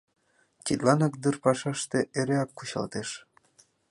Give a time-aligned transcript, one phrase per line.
[0.65, 3.09] Тидланак дыр пашаште эреак кучалтеш.